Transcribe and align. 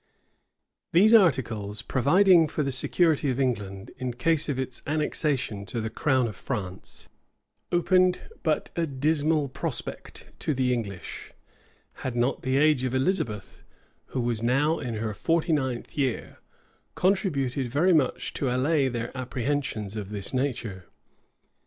These 0.93 1.13
articles, 1.13 1.83
providing 1.83 2.47
for 2.47 2.63
the 2.63 2.71
security 2.71 3.29
of 3.29 3.39
England 3.39 3.91
in 3.97 4.13
case 4.15 4.49
of 4.49 4.57
its 4.57 4.81
annexation 4.87 5.63
to 5.67 5.79
the 5.79 5.91
crown 5.91 6.27
of 6.27 6.35
France, 6.35 7.07
opened 7.71 8.19
but 8.41 8.71
a 8.75 8.87
dismal 8.87 9.47
prospect 9.47 10.33
to 10.39 10.55
the 10.55 10.73
English, 10.73 11.33
had 12.01 12.15
not 12.15 12.41
the 12.41 12.57
age 12.57 12.83
of 12.83 12.95
Elizabeth, 12.95 13.61
who 14.07 14.21
was 14.21 14.41
now 14.41 14.79
in 14.79 14.95
her 14.95 15.13
forty 15.13 15.53
ninth 15.53 15.95
year, 15.95 16.39
contributed 16.95 17.67
very 17.67 17.93
much 17.93 18.33
to 18.33 18.49
allay 18.49 18.87
their 18.87 19.15
apprehensions 19.15 19.95
of 19.95 20.09
this 20.09 20.33
nature. 20.33 20.85